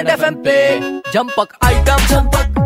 [0.00, 0.54] Red F पे
[1.12, 2.59] जंपक item झंपक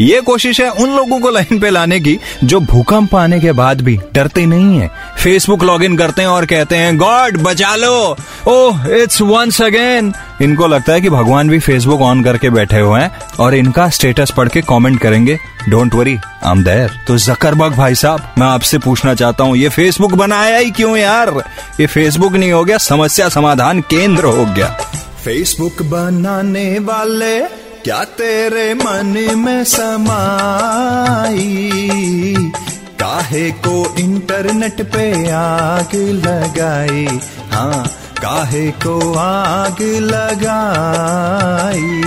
[0.00, 3.80] ये कोशिश है उन लोगों को लाइन पे लाने की, जो भूकंप आने के बाद
[3.80, 8.16] भी डरते नहीं है। फेसबुक लॉग इन करते हैं और कहते हैं, गॉड, बचा लो!
[8.48, 10.12] ओह इट्स वंस अगेन
[10.42, 14.30] इनको लगता है कि भगवान भी फेसबुक ऑन करके बैठे हुए हैं और इनका स्टेटस
[14.30, 18.78] पढ़ के कॉमेंट करेंगे। Don't worry I am there तो जकरबर्ग भाई साहब, मैं आपसे
[18.78, 21.34] पूछना चाहता हूँ, ये फेसबुक बनाया ही क्यों यार?
[21.80, 24.76] ये फेसबुक नहीं हो गया, समस्या समाधान केंद्र हो गया।
[25.24, 27.38] फेसबुक बनाने वाले
[27.84, 31.70] क्या तेरे मन में समाई?
[33.00, 37.18] काहे को इंटरनेट पे आग लगाई?
[37.52, 37.90] हाँ
[38.22, 42.02] काहे को आग लगाई?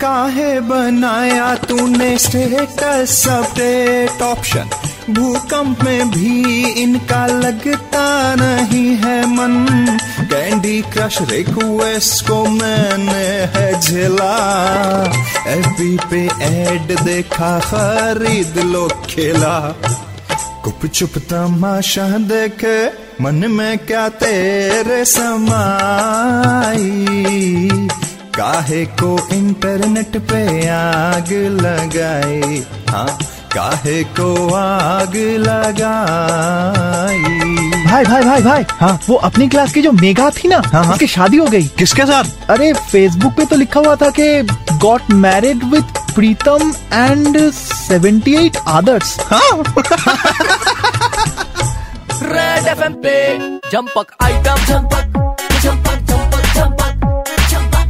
[0.00, 4.70] काहे बनाया तूने स्टेटस अपडेट ऑप्शन
[5.10, 9.98] भूकंप में भी इनका लगता नहीं है मन।
[10.82, 14.36] क्रश रिक्वेस्ट को मैंने है झेला
[15.46, 19.74] एफबी पे एड देखा, खरीद लो, खेला।
[20.64, 26.80] गुप चुप तमाशा देखे, मन में क्या तेरे समाई?
[28.36, 32.64] काहे को इंटरनेट पे आग लगाई?
[32.88, 33.18] हाँ
[33.54, 37.29] काहे को आग लगाई?
[37.90, 39.00] भाई भाई भाई भाई। हाँ?
[39.08, 42.02] वो अपनी क्लास की जो मेगा थी ना हाँ, हाँ। उसकी शादी हो गई। किसके
[42.06, 42.24] साथ?
[42.50, 44.42] अरे फेसबुक पे तो लिखा हुआ था कि
[44.82, 49.16] got married with Pritam and 78 others
[52.22, 53.38] red F पे
[53.70, 55.04] जंपक आइटम झंपक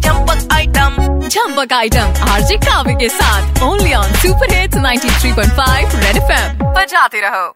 [0.00, 6.66] झंपक आइटम झंपक आइटम आरजे कावे के साथ only on super hits 93.5 red FM
[6.74, 7.54] बजाते रहो।